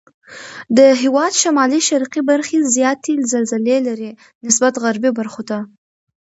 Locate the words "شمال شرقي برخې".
1.41-2.57